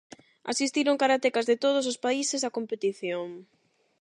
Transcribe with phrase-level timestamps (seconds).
[0.53, 3.27] Asistiron karatekas de todos os países á competición.